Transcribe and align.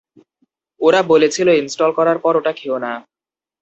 ওরা 0.81 1.01
বলেছিল 1.11 1.47
ইনস্টল 1.61 1.91
করার 1.97 2.17
পর 2.23 2.33
ওটা 2.39 2.51
খেয়ো 2.59 2.77
না। 2.85 2.91